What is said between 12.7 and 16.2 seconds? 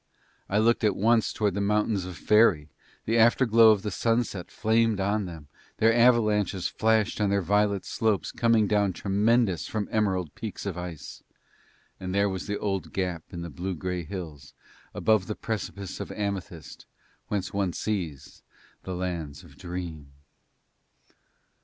gap in the blue grey hills above the precipice of